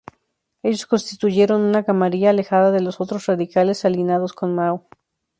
[0.63, 4.87] Ellos constituyeron una camarilla alejada de los otros radicales alineados con Mao.